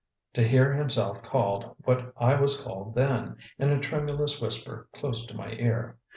to 0.33 0.41
hear 0.41 0.73
himself 0.73 1.21
called 1.21 1.75
what 1.83 2.11
I 2.17 2.33
was 2.33 2.59
called 2.63 2.95
then, 2.95 3.35
in 3.59 3.71
a 3.71 3.77
tremulous 3.79 4.41
whisper 4.41 4.89
close 4.93 5.23
to 5.27 5.35
my 5.37 5.51
ear. 5.51 5.99